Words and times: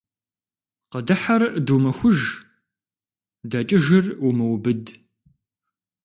Къыдыхьэр 0.91 1.41
думыхуж, 1.65 2.19
дэкӀыжыр 3.49 4.05
умыубыд. 4.27 4.83